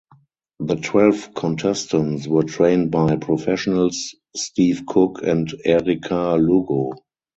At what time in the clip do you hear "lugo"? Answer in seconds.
6.39-6.93